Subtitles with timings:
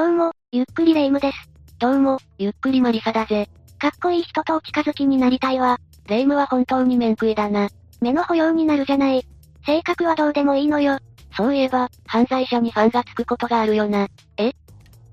[0.00, 1.50] どうも、ゆっくりレ夢ムです。
[1.78, 3.50] どうも、ゆっくりマリサだぜ。
[3.78, 5.78] かっこいい人とお近づきになりたいわ。
[6.06, 7.68] レ夢ムは本当に面食いだな。
[8.00, 9.26] 目の保養になるじゃない。
[9.66, 11.00] 性格はどうでもいいのよ。
[11.36, 14.08] そういえば、犯罪者にファンがつくことがあるよな。
[14.38, 14.52] え？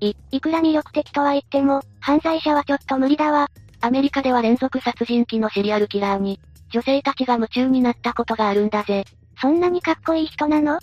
[0.00, 3.48] い、いくら魅力的とは言っても、犯罪者はちょっと無理だわ。
[3.82, 9.04] アメリカでは連続殺人鬼のシリアルキラーに、女性たちが夢中になったことがあるんだぜ。
[9.38, 10.78] そんなにかっこいい人なの？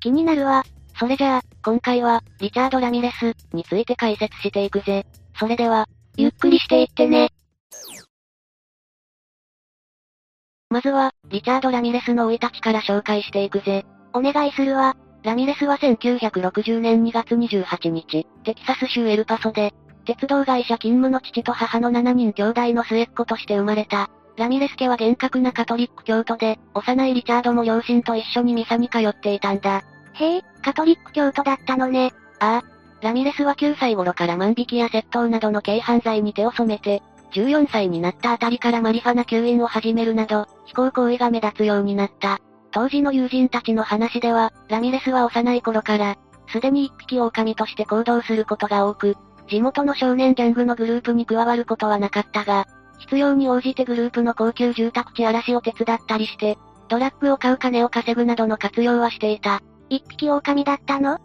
[0.00, 0.64] 気になるわ。
[0.98, 5.04] それじゃあ、今回は、リチャード・ラミレス、について解説していくぜ。
[5.38, 7.30] それでは、ゆっくりしていってね。
[10.70, 13.84] まずは、リチャード・ラミレスの生い立ちから紹介していくぜ。
[14.14, 14.96] お願いするわ。
[15.22, 19.74] ラミレスは1960年2月28日、テキサス州エルパソで、
[20.06, 24.08] 鉄道会社勤務の父と母の7人兄弟の末っ子として生まれた。
[24.36, 29.82] ラミレス家は厳格なカトリック教徒で、幼いリチャードも両親と一緒にミサに通っていたんだ。
[30.14, 32.12] へえ、カトリック教徒だったのね。
[32.40, 32.64] ああ。
[33.00, 42.40] ラミレスは9歳頃から万引きや窃盗などの軽犯罪に手を染めて、14歳になったあたりからマリファナ吸引を始めるなど、非行行為が目立つようになった。
[42.72, 46.16] 当時の友人たちの話では、ラミレスは幼い頃から、
[46.48, 49.16] すでに一匹狼として行動することが多く、
[49.48, 52.66] 地元の少年ギャングのグループに加わることはなかったが、
[52.98, 56.58] 必要に応じてグループの高級住宅地荒らしを手伝ったりして、
[56.88, 59.62] ドラッグを買う金を稼ぐなどの活用はしていた。
[59.88, 61.18] 一匹狼だったの？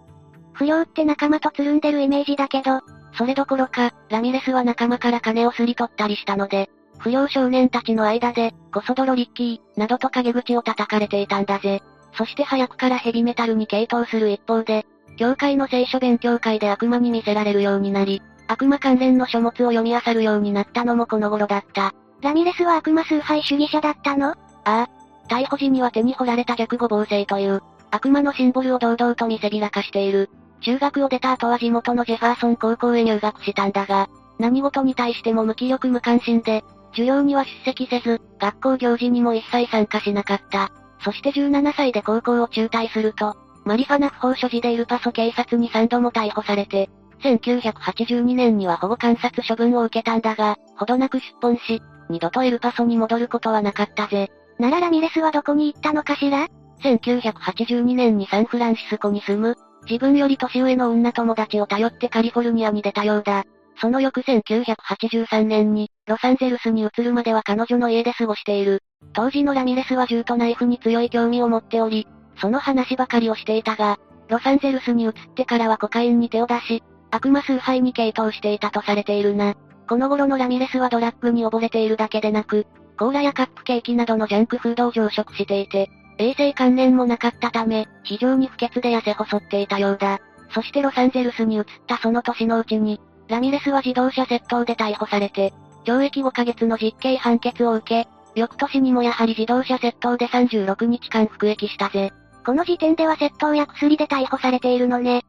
[0.54, 2.82] 不良って仲間とつるんでるイメージだけど、
[3.18, 11.82] それどころか、ラミレスは仲間から金をすり取ったりしたので、不良少年たちの間で、コソドロリッキー、などと陰口を叩かれていたんだぜ。
[12.14, 14.86] そして早くからヘビメタルに傾倒する一方で、
[15.18, 21.94] 教会の聖書勉強会で悪魔に見せられるようになり、悪魔関連の書物を読み漁るようになったのもこの頃だった。
[22.22, 24.32] ラミレスは悪魔崇拝主義者だったの？
[24.32, 24.90] ああ。
[25.30, 30.30] 逮捕時には手に掘られた逆五芒星という、悪魔のシンボルを堂々と見せびらかしている。
[30.62, 34.08] 中学を出た後は地元のジェファーソン高校へ入学したんだが、
[34.40, 40.72] 何事に対しても無気力無関心で、授業には出席せず、学校行事にも一切参加しなかった。
[41.04, 43.36] そして17歳で高校を中退すると、
[43.66, 46.90] マリファナ不法所持でイルパソ警察に3度も逮捕されて、
[47.24, 54.32] 1982年には保護観察処分を受けたんだが、ほどなく出本し、二度とエルパソに戻ることはなかったぜ。
[54.60, 56.48] ならラミレスはどこに行ったのかしら？
[56.82, 59.56] 1982年にサンフランシスコに住む、
[59.90, 63.44] 自分より年上の女友達を頼ってカリフォルニアに出たようだ。
[63.80, 68.84] その翌1983年に、ロサンゼルスに移るまでは彼女の家で過ごしている。
[69.14, 72.08] 当時のラミレスは銃とナイフに強い興味を持っており、
[72.40, 79.56] その話ばかりをしていたが、ロサンゼルスに移ってからはコカインに手を出し、悪魔崇拝に傾倒していたとされているな。
[79.88, 82.66] この頃のラミレスはドラッグに溺れているだけでなく、
[82.98, 85.90] コーラやカップケーキなどのジャンクフードを常食していて、
[86.22, 90.20] 衛生関連もなかったため、非常に不潔で痩せ細っていたようだ。
[90.54, 95.54] そしてロサンゼルスに移ったその年のうちに、ラミレスは自動車窃盗で逮捕されて、
[95.86, 102.12] 懲役5ヶ月の実刑判決を受け、翌年にもやはり自動車窃盗で36日間服役したぜ。
[102.46, 105.24] この時点では窃盗や薬で逮捕されているのね。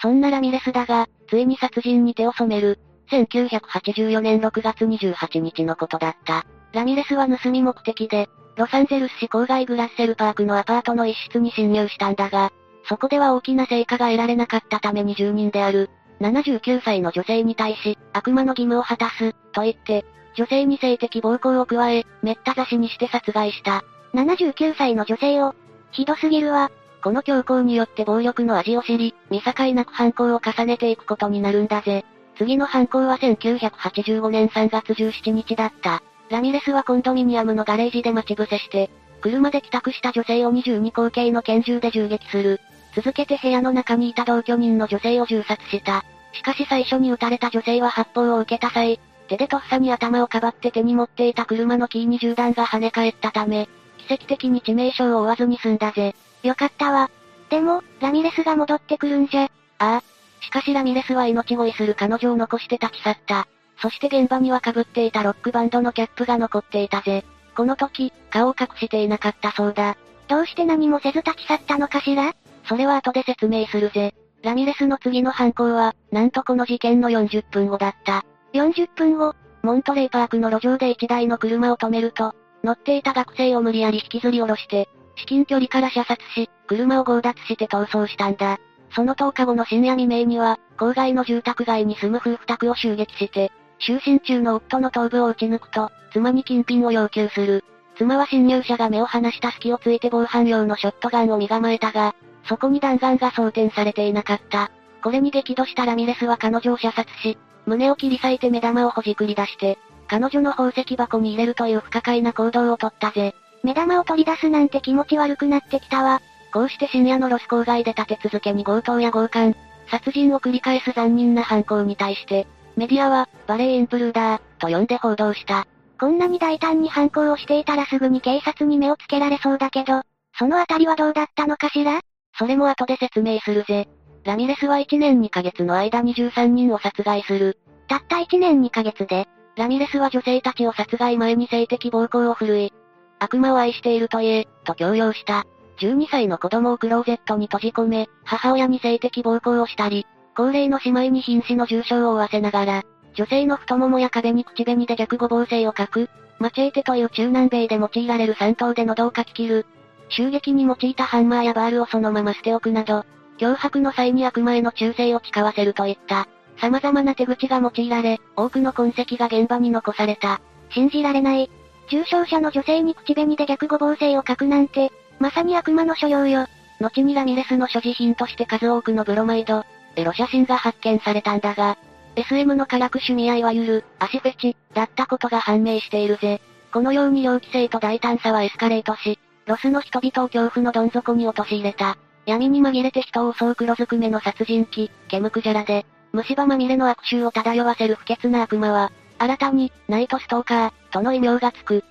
[0.00, 2.80] そんなラミレスだが、ついに殺人に手を染める。
[3.10, 6.44] 1984年6月28日のことだった。
[6.72, 12.52] ラミレスは盗み目的で、ロサンゼルス市郊外グラッセルパークのアパートの一室に侵入したんだが、
[12.88, 15.90] そこでは大きな成果が得られなかったために住人である、
[16.20, 23.84] 79歳の女性に対し、悪魔の義務を果たす、と言って、女性に性的暴行を加え、めった刺しにして殺害した。
[24.14, 25.54] 79歳の女性を、
[25.90, 26.70] ひどすぎるわ。
[27.02, 32.04] この強行によって暴力の味を知り、見境なく犯行を重ねていくことになるんだぜ。
[32.38, 36.02] 次の犯行は1985年3月17日だった。
[36.32, 38.88] ラミレスはコンドミニアムのガレージで待ち伏せして、
[39.20, 42.58] 車で帰宅した女性を22口径の拳銃で銃撃する。
[42.96, 46.06] 続けて部屋の中にいた同居人の女性を銃殺した。
[46.32, 48.98] しかし最初に撃たれた女性は発砲を受けた際、
[49.28, 53.68] 手でとっさに頭をかばって手に持っていた車のキーに銃弾が跳ね返ったため、
[54.08, 56.14] 奇跡的に致命傷を負わずに済んだぜ。
[56.42, 57.10] よかったわ。
[57.50, 59.42] でも、ラミレスが戻ってくるんじゃ。
[59.42, 60.02] ああ。
[60.40, 63.46] しかしラミレスは命乞いする彼女を残して立ち去った。
[63.82, 67.24] そして現場には被っていたロックバンドのキャップが残っていたぜ。
[67.56, 69.96] この時、顔を隠していなかったそうだ。
[70.28, 72.32] どうして何もせず立ち去ったのかしら？
[72.68, 74.14] それは後で説明するぜ。
[74.42, 78.24] ラミレスの次の犯行は、なんとこの事件の40分後だった。
[78.52, 88.58] 40分後モントレイパークの路上で1台の車を止めると、乗っていた学生を無理やり引きずり下ろして、至近距離から射殺し、車を強奪して逃走したんだ。
[88.94, 93.50] その10日後の深夜未明には、郊外の住宅街に住む夫婦宅を襲撃して、
[93.86, 97.64] 就寝中の夫の頭部を撃ち抜くと、妻に金品を要求する。
[97.96, 102.14] 妻は侵入者が目を離した隙をついて防犯用のショットガンを身構えたが、
[102.48, 104.70] そこに弾丸が装填されていなかった。
[105.02, 107.36] これに激怒したラミレスは彼女を射殺し、
[107.66, 113.34] 胸を切り裂いて目玉をほじくり出して、彼女の宝石箱に入れるという不可解な行動をとったぜ。
[113.62, 116.20] 目玉を取り出すなんて気持ち悪くなってきたわ。
[116.52, 119.54] こうして深夜のロス郊外で立て続けに強盗や強姦、
[119.90, 122.46] 殺人を繰り返す残忍な犯行に対して、
[122.76, 125.66] メディアは、バレーインプルーダー、と呼んで報道した。
[126.00, 130.02] こんなに大胆に犯行をしていたらすぐに警察に目をつけられそうだけど、
[130.38, 132.00] そのあたりはどうだったのかしら？
[132.38, 133.88] それも後で説明するぜ。
[134.24, 137.58] ラミレスは1年2ヶ月の間に13人を殺害する。
[137.88, 142.72] たった1年2ヶ月でラミレスは女性たちを殺害前に性的暴行を振るい、
[143.18, 145.44] 悪魔を愛していると言え、と強要した。
[145.78, 152.82] 12歳の子供をクローゼットに閉じ込め、母親に性的暴行をしたり、高齢の姉妹に瀕死の重傷を負わせながら、
[153.14, 156.08] 女性の太ももや壁に口紅で逆五芒星を書く、
[156.38, 159.66] マチェーテという中南米で用いられる三刀で喉をかき切る、
[160.08, 163.04] 襲撃に用いたハンマーやバールをそのまま捨ておくなど、
[163.38, 166.28] 脅迫の際に悪魔への忠誠を誓わせるといった、
[166.60, 170.40] 様々な手口が用いられ、多くの痕跡が現場に残された。
[170.70, 171.50] 信じられない。
[171.90, 176.46] 重傷者の女性に口紅で逆五芒星を書くなんて、まさに悪魔の所用よ。
[176.80, 179.64] 後にラミレスの所持品として数多くのブロマイド、
[179.96, 181.76] エロ写真が発見されたんだが、
[182.16, 186.40] SM の辛く趣味合いはゆる、足フェチ、だったことが判明しているぜ。
[186.72, 191.96] このように猟奇性と大胆さはエスカレートし、ロスの人々を恐怖のどん底に陥れた。
[192.26, 201.84] 闇に紛れて人を襲う黒ずくめの殺人鬼、ケムクジャラで、虫歯まみれの悪臭を漂わせる不潔な悪魔は、新たに、ナイトストーカー、との異名がつく。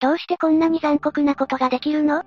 [0.00, 2.24] どうしてこんなに残酷なことができるの？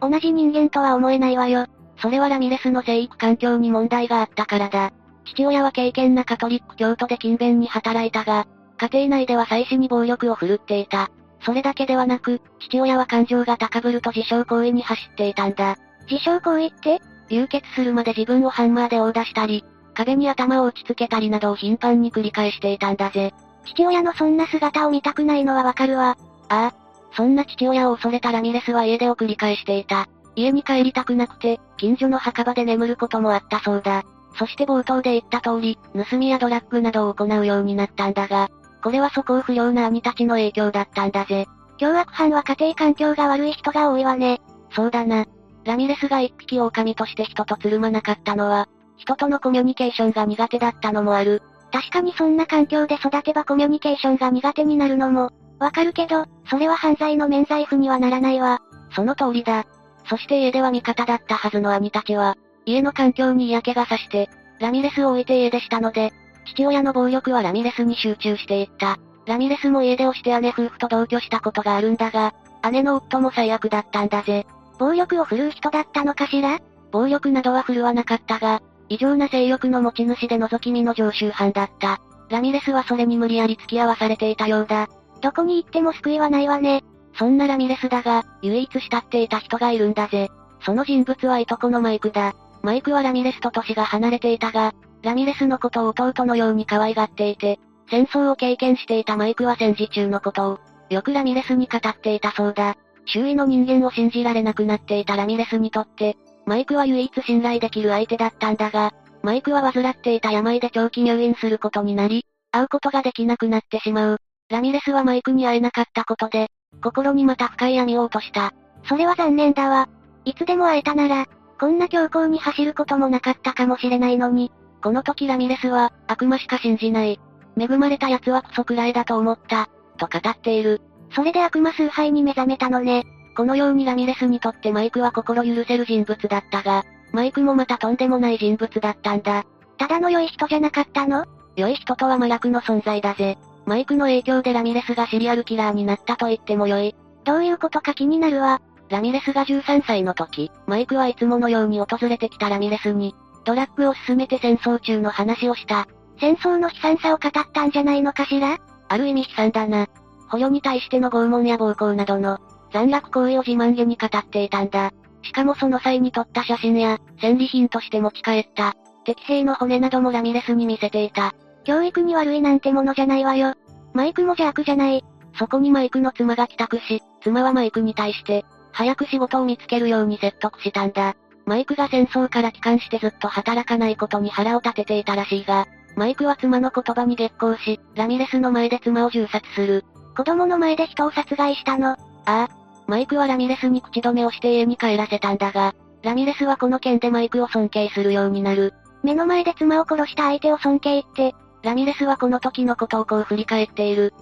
[0.00, 1.66] 同じ人間とは思えないわよ。
[2.02, 4.90] それはラミレスの生育環境に問題があったからだ。
[5.24, 11.10] 父親は敬虔なカトリック教徒で勤勉に働いたが、家庭内では妻子に暴力を振るっていた。
[11.44, 15.76] それだけではなく、父親は感情が高ぶると自傷行為に走っていたんだ。
[16.10, 17.00] 自傷行為って？
[17.30, 19.64] 流血するまで自分をハンマーで殴打したり、
[19.94, 23.32] 壁に頭を打ちつけたりなどを頻繁に繰り返していたんだぜ。
[23.64, 26.16] 父親のそんな姿を見たくないのはわかるわ。
[26.48, 26.74] ああ。
[27.14, 30.08] そんな父親を恐れたラミレスは家出を繰り返していた。
[30.34, 34.04] 家に帰りたくなくて、近所の墓場で眠ることもあったそうだ。
[34.38, 38.50] そして冒頭で言った通り、盗みやドラッグなどを行うようになったんだが、
[38.84, 41.48] これは素行不良な兄たちの影響だったんだぜ。
[41.78, 44.40] 凶悪犯は家庭環境が悪い人が多いわね。
[44.70, 45.26] そうだな。
[45.64, 51.42] ラミレスが一匹狼として人とつるまなかったのは、人とのコミュニケーションが苦手だったのもある。
[51.72, 58.60] 確かにそんな環境で育てばコミュニケーションが苦手になるのも、わかるけど、それは犯罪の免罪符にはならないわ。
[58.94, 59.64] その通りだ。
[60.04, 64.28] そして家では味方だったはずの兄たちは、家の環境に嫌気がさして、
[64.60, 66.12] ラミレスを置いて家出したので、
[66.46, 68.98] 父親の暴力はラミレスに集中していった。
[69.26, 72.34] ラミレスも家出をして姉夫婦と同居したことがあるんだが、
[72.70, 74.46] 姉の夫も最悪だったんだぜ。
[74.78, 76.58] 暴力を振るう人だったのかしら？
[76.90, 82.00] 暴力などは振るわなかったが、異常な性欲の持ち主で覗き見の常習犯だった。
[82.28, 84.88] ラミレスはそれに無理やり付き合わされていたようだ。
[85.20, 86.82] どこに行っても救いはないわね。
[87.14, 90.30] そんなラミレスだが、唯一慕っていた人がいるんだぜ。
[90.64, 92.34] その人物はいとこのマイクだ。
[92.62, 94.72] マイクはラミレスと歳が離れていたが、
[95.02, 97.58] ラミレスのことを弟のように可愛がっていて、
[97.90, 100.60] 戦争を経験していたマイクは戦時中のことを、
[100.90, 102.76] よくラミレスに語っていたそうだ。
[103.06, 106.16] 周囲の人間を信じられなくなっていたラミレスにとって、
[106.46, 108.92] マイクは唯一信頼できる相手だったんだが、
[109.22, 114.18] マイクは患っていた病で長期入院することになり、会うことができなくなってしまう。
[114.48, 116.48] ラミレスはマイクに会えなかったことで、
[116.82, 118.52] 心にまた深い闇を落とした。
[118.88, 119.88] それは残念だわ。
[120.24, 121.26] いつでも会えたなら、
[121.60, 124.50] こんな強行に走ることもなかったかもしれないのに。
[124.82, 127.20] この時ラミレスは、悪魔しか信じない。
[127.56, 130.80] 恵まれた奴はクソくらいだと思った、と語っている。
[131.14, 133.04] それで悪魔崇拝に目覚めたのね。
[133.36, 139.44] このようにラミレスにとってマイクは心許せる人物だったが、マイクもまたとんでもない人物だったんだ。
[139.78, 141.26] ただの良い人じゃなかったの？
[141.56, 143.38] 良い人とは麻薬の存在だぜ。
[143.66, 146.94] マイクの影響でラミレスがシリアルキラーになったと言っても良い。
[147.24, 148.60] どういうことか気になるわ。
[148.88, 153.14] ラミレスが13歳の時、マイクはいつものように訪れてきたラミレスに、
[153.44, 155.86] ドラッグを進めて戦争中の話をした。
[156.20, 158.58] 戦争の悲惨さを語ったんじゃないのかしら？
[158.88, 159.86] ある意味悲惨だな。
[160.28, 162.38] 捕虜に対しての拷問や暴行などの
[162.72, 164.92] 残虐行為を自慢げに語っていたんだ。
[165.22, 171.34] しかもその際に撮った写真や、戦利品として持ち帰った、敵兵の骨などもラミレスに見せていた。
[171.64, 173.54] 教育に悪いなんてものじゃないわよ。
[173.94, 175.04] マイクも邪悪じゃない。
[175.38, 181.14] そこにマイクの妻が帰宅し、妻はマイクに対して、早く仕事を見つけるように説得したんだ。
[181.46, 185.66] マイクが戦争から帰還してずっと働かないことに腹を立てていたらしいが、
[185.96, 189.84] マイクは妻の言葉に激高し、ラミレスの前で妻を銃殺する。
[190.16, 191.90] 子供の前で人を殺害したの。
[191.90, 192.48] ああ。
[192.86, 198.74] マイクはラミレスに口止めをして家に帰らせたんだが、ラミレスはこの件でマイクを尊敬するようになる。
[199.02, 204.12] 目の前で妻を殺した相手を尊敬って、ラミレスはこの時のことをこう振り返っている。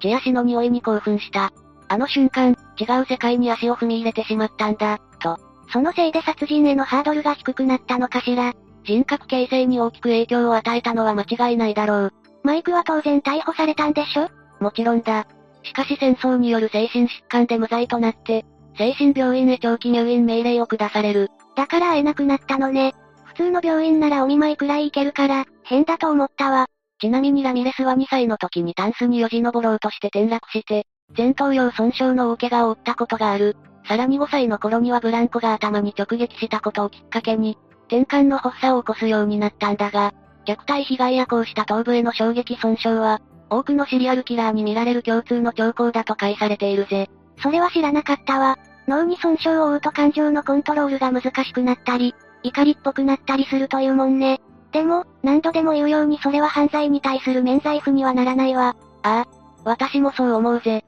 [0.00, 1.52] 血足の匂いに興奮した。
[1.88, 5.38] あの瞬間、違う世界に足を踏み入れてしまったんだ、と。
[5.72, 8.54] そのせいで殺人へのハードルが低くなったのかしら。
[8.84, 12.12] 人格形成に大きく影響を与えたのは間違いないだろう。
[12.44, 14.28] マイクは当然逮捕されたんでしょ？
[14.60, 15.26] もちろんだ。
[15.64, 18.44] しかし戦争による精神疾患で無罪となって、
[18.78, 21.30] 精神病院へ長期入院命令を下される。
[21.56, 22.94] だから会えなくなったのね。
[23.24, 26.66] 普通の病院ならお見舞いくらい行けるから、変だと思ったわ。
[27.00, 30.86] ちなみにラミレスは2歳の時にタンスによじ登ろうとして転落して、
[31.16, 33.56] 前頭葉損傷の大怪我を負ったことがある。
[33.86, 40.12] さらに5歳の頃にはブランコが頭に直撃したことをきっかけに、転換の発作を起こすようになったんだが、
[40.46, 47.08] 虐待被害やこうした頭部への衝撃損傷は、多くのシリアルキラーに見られる共通の兆候だと解されているぜ。
[47.42, 48.58] それは知らなかったわ。
[48.88, 54.40] 脳に損傷を負うと感情のコントロールが難しくなったり、怒りっぽくなったりするというもんね。
[54.72, 58.76] でも、何度でも言うようにそれは犯罪に対する免罪符にはならないわ。
[59.02, 59.26] ああ、
[59.64, 60.84] 私もそう思うぜ。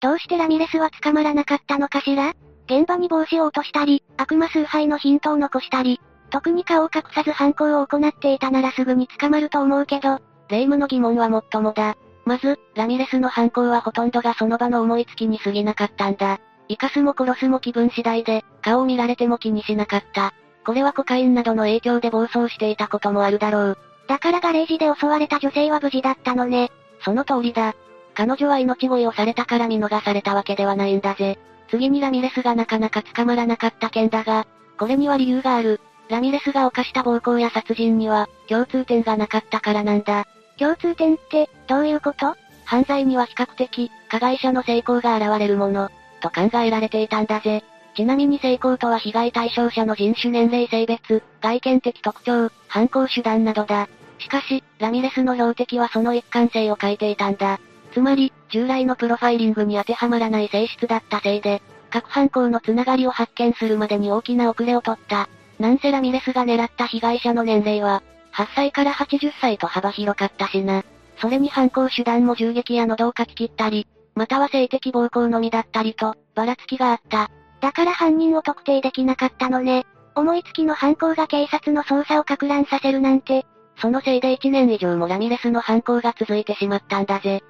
[0.00, 2.34] どうしてラミレスは捕まらなかったのかしら？
[2.66, 6.00] 現場に帽子を落としたり、悪魔崇拝のヒントを残したり、
[6.30, 11.96] 特に顔を隠さず犯行を行っていたならすぐに捕まると思うけど、霊夢の疑問はもっともだ。
[12.24, 16.40] まず、ラミレスの犯行はほとんどがその場の思いつきに過ぎなかったんだ。
[16.68, 20.34] 生かすも殺すも気分次第で、顔を見られても気にしなかった。
[20.64, 23.78] これはコカインなどの影響で暴走していたこともあるだろう。
[24.06, 26.70] だからガレージで襲われた女性は無事だったのね。
[27.00, 27.74] その通りだ。
[28.14, 31.38] 彼女は命乞いをされたから見逃されたわけではないんだぜ。
[31.70, 34.46] 次にラミレスがなかなか捕まらなかった件だが、
[34.78, 35.80] これには理由がある。
[36.08, 40.26] ラミレスが犯した暴行や殺人には、共通点がなかったからなんだ。
[40.58, 42.34] 共通点って、どういうこと？
[42.64, 47.64] 犯罪には比較的、加害者の成功が現れるもの、と考えられていたんだぜ。
[47.94, 53.88] ちなみに成功とは被害対象者の人種年齢性別、外見的特徴、犯行手段などだ。
[54.18, 57.58] しかし、ラミレスの標的はその一貫性を欠いていたんだ。
[57.92, 65.28] つまり、従来のプロファイリングに当てはまらない性質だったせいで、各犯行のつながりを発見するまでに大きな遅れを取った。
[65.58, 68.02] なんせラミレスが狙った被害者の年齢は、
[68.34, 70.84] 8歳から80歳と幅広かったしな。
[71.20, 73.86] それに犯行手段も銃撃や喉をかき切ったり、
[74.18, 77.30] または性的暴行のみだったりと、ばらつきがあった。
[77.60, 79.86] だから犯人を特定できなかったのね。
[80.16, 83.46] 思いつきの犯行が警察の捜査を撹乱させるなんて。
[83.80, 87.44] そのせいで1年以上もラミレスの犯行が続いてしまったんだぜ。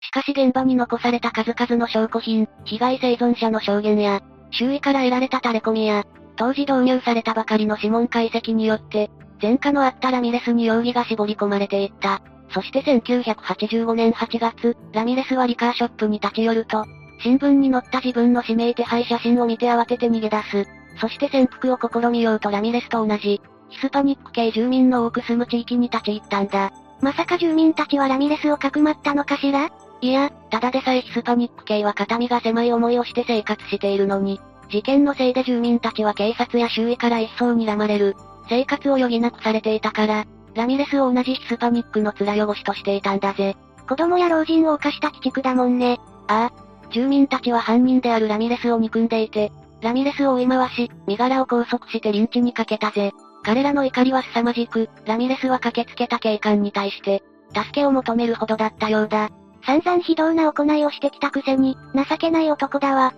[0.00, 4.22] しかし現場に残された数々の証拠品、被害生存者の証言や、
[4.52, 6.04] 周囲から得られた垂れ込みや、
[6.36, 9.10] 当時導入されたばかりの指紋解析によって、
[9.42, 12.22] 前科のあったラミレスに容疑が絞り込まれていった。
[12.50, 16.84] そして1985年8月、ラミレスはリカーショップに立ち寄ると、
[17.20, 20.66] 新聞に載った自分の指名手配写真を見て慌てて逃げ出す。
[21.00, 26.72] そして潜伏を試みようとラミレスと同じ、ヒスパニック系住民の多く住む地域に立ち入ったんだ。
[27.00, 29.70] まさか住民たちはラミレスをかくまったのかしら？
[30.00, 38.14] いや、ただでさえヒスパニック系は肩身が狭い思いをして生活しているのに、事件のせいで住民たちは警察や周囲から一層睨まれる。
[38.48, 43.56] 生活を余儀なくされていたから、ラミレスを同じヒスパニックの面汚しとしていたんだぜ。
[43.88, 45.98] 子供や老人を犯した鬼畜だもんね。
[46.28, 46.90] ああ。
[46.90, 49.50] 住民たちは犯人であるラミレスを憎んでいて、
[49.82, 53.12] ラミレスを追い回し、身柄を拘束してリンチにかけたぜ。
[53.42, 57.22] 彼らの怒りは凄まじく、ラミレスは駆けつけた警官に対して、
[57.54, 59.30] 助けを求めるほどだったようだ。
[59.66, 63.12] 散々非道な行いをしてきたくせに、情けない男だわ。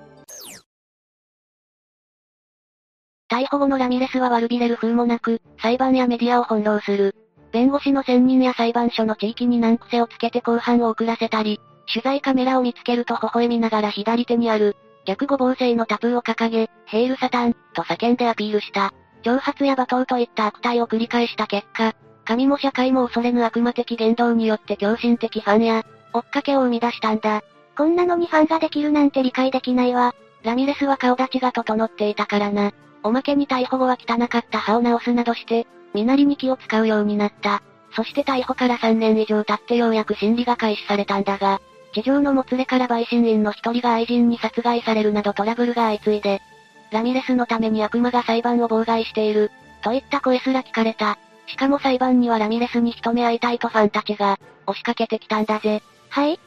[3.28, 7.25] 逮捕後のラミレスは悪びれる風もなく、裁判やメディアを翻弄する。
[7.56, 11.58] 弁護士の選任や裁判所の地域に難癖をつけて公判を遅らせたり、
[11.90, 18.92] 取材カメラを見つけると微笑みながら左手にある、逆五芒星のタプーを掲げ、ヘイルサタン、と叫んでアピールした。
[19.22, 21.94] 挑発や罵倒といった悪態を繰り返した結果、
[22.26, 27.40] 神も社会も恐れぬ悪魔的言動によって狂信的ファンや、追っかけを生み出したんだ。
[27.74, 30.14] こんなのにファンができるなんて理解できないわ。
[30.42, 32.72] ラミレスは顔立ちが整っていたからな。
[33.06, 37.62] おまけに逮捕後は汚かった歯を直すなどして、身なりに気を使うようになった。
[37.94, 41.60] そして逮捕から3年以上経ってようやく審理が開始されたんだが、
[41.94, 46.42] 地上のもつれから陪審員の一人が愛人に殺害されるなどトラブルが相次いで、
[46.90, 51.16] ラミレスのために悪魔が裁判を妨害している、といった声すら聞かれた。
[51.46, 55.80] しかも裁判にはラミレスに一目会いたいとファンたちが、押しかけてきたんだぜ。
[56.10, 56.40] はい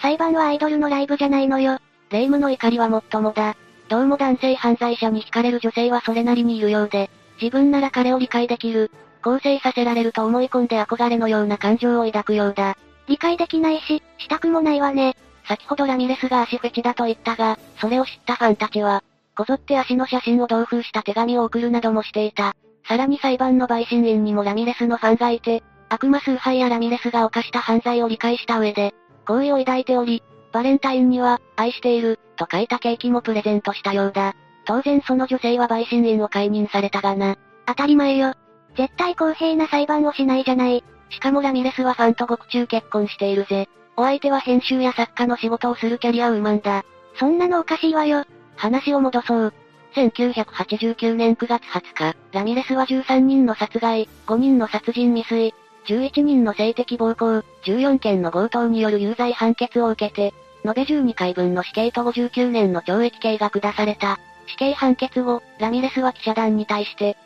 [0.00, 1.78] 裁判はアイドルのライブじゃないのよ。
[2.10, 3.56] 霊夢の怒りはもっともだ。
[3.88, 7.08] どうも男性犯罪者に惹かれる女性はそれなりにいるようで、
[7.40, 8.90] 自分なら彼を理解できる、
[9.22, 12.76] 構成させられると思い込んで憧れのような感情を抱くようだ。
[13.08, 15.16] 理解できないし、したくもないわね。
[15.46, 19.04] 先ほどラミレスが足フェチだと言ったが、それを知ったファンたちは、
[19.36, 22.54] こぞって足の写真を同封した手紙を送るなどもしていた。
[22.88, 28.94] さらに裁判の陪審員にもラミレスのファンがいて、悪魔崇拝やラミレスが犯した犯罪を理解した上で、
[29.26, 30.22] 好意を抱いており、
[30.56, 34.34] バレンタインには、愛している、と書いたケーキもプレゼントしたようだ。
[34.64, 37.36] 当然その女性は陪審員を解任されたがな。
[37.66, 38.32] 当たり前よ。
[38.74, 40.82] 絶対公平な裁判をしないじゃない。
[41.10, 43.68] しかもラミレスはファンと獄中結婚しているぜ。
[43.98, 46.86] お相手は編集や作家の仕事をするキャリアウーマンだ。
[47.18, 48.24] そんなのおかしいわよ。
[48.56, 49.54] 話を戻そう。
[49.94, 55.54] 1989年9月20日、ラミレスは13人の殺害、5人の殺人未遂、
[55.86, 60.34] 11人の性的暴行、14件の強盗による有罪判決を受けて、
[60.66, 64.18] 延べ12回分の死刑と59年の懲役刑が下された。
[64.48, 67.16] 死刑判決後、ラミレスは記者団に対して、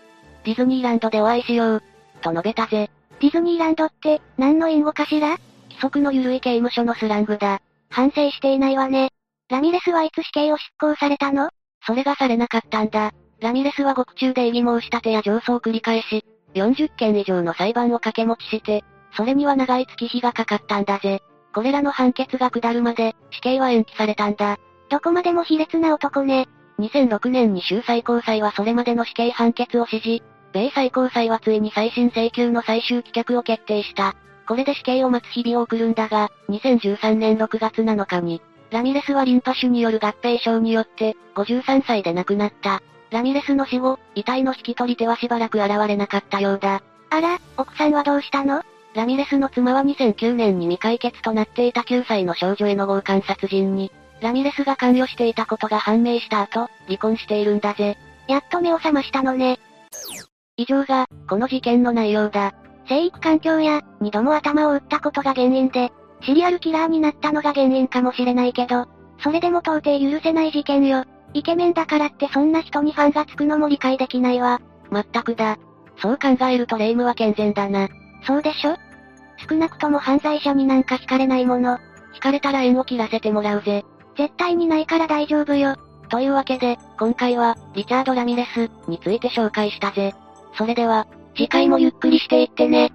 [0.44, 1.82] ディズニーランドでお会いしよう、
[2.20, 2.90] と述べたぜ。
[3.20, 5.38] ディズニーランドって、何の隠語かしら？
[5.68, 7.61] 規則の緩い刑務所のスラングだ。
[7.88, 9.11] 反省していないわね。
[9.49, 11.50] ラミレスはいつ死刑を執行されたの？
[11.87, 13.12] それがされなかったんだ。
[13.40, 18.85] ラミレスは獄中で異議申し立てや上訴を繰り返し、40件以上の裁判を掛け持ちして、
[19.16, 21.23] それには長い月日がかかったんだぜ。
[21.54, 24.59] これらの判決が下るまで、死刑は延期されたんだ。
[24.88, 26.49] どこまでも卑劣な男ね。
[26.78, 30.23] 2006年に州最高裁はそれまでの死刑判決を支持。
[30.52, 34.14] 米最高裁はついに再審請求の最終棄却を決定した。
[34.49, 42.83] これで死刑を待つ日々を送るんだが、2013年6月7日に、ラミレスはリンパ腫による合併症によって、53歳で亡くなった。
[43.11, 46.83] ラミレスの死後、遺体の引き取り手はしばらく現れなかったようだ。
[47.11, 48.62] あら、奥さんはどうしたの？
[48.94, 57.97] ラミレスの妻は2009年に未解決となっていた9歳の少女への強姦殺人に、ラミレスが関与していたことが判明した後、離婚しているんだぜ。
[58.28, 59.59] やっと目を覚ましたのね。
[60.56, 62.52] 以上が、この事件の内容だ。
[62.88, 65.92] 生育環境や、二度も頭を打ったことが原因で、
[66.23, 68.87] シリアルキラーになったのが原因かもしれないけど、
[69.23, 71.04] それでも到底許せない事件よ。
[71.32, 74.60] イケメンだからってそんな人にファンがつくのも理解できないわ。
[74.91, 75.58] まったくだ。
[75.99, 77.88] そう考えると霊夢は健全だな。
[78.26, 78.76] そうでしょ？
[79.49, 81.78] 少なくとも犯罪者になんか惹かれないもの。
[82.15, 83.85] 惹かれたら縁を切らせてもらうぜ。
[84.17, 85.76] 絶対にないから大丈夫よ。
[86.11, 90.13] というわけで、今回は、リチャード・ラミレス、について紹介したぜ。
[90.54, 91.06] それでは、
[91.37, 92.93] 次回もゆっくりしていってね。